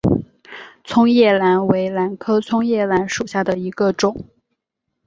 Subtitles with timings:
[0.83, 4.25] 葱叶兰为兰科葱叶兰属下的一个种。